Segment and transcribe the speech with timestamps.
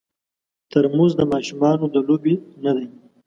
[0.71, 2.87] ترموز د ماشومانو د لوبې نه دی.